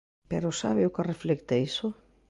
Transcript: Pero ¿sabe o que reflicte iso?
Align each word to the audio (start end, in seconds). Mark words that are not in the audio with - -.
Pero 0.31 0.49
¿sabe 0.61 0.81
o 0.85 0.93
que 0.95 1.07
reflicte 1.11 1.63
iso? 1.69 1.87